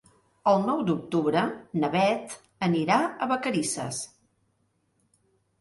El 0.51 0.63
nou 0.69 0.79
d'octubre 0.87 1.43
na 1.83 1.91
Beth 1.97 2.33
anirà 2.69 2.97
a 3.05 3.29
Vacarisses. 3.33 4.01